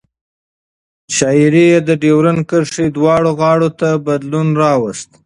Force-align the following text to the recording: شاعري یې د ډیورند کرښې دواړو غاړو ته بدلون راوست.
شاعري 1.15 1.65
یې 1.71 1.79
د 1.87 1.89
ډیورند 2.01 2.41
کرښې 2.49 2.85
دواړو 2.95 3.29
غاړو 3.39 3.69
ته 3.79 3.89
بدلون 4.07 4.47
راوست. 4.61 5.09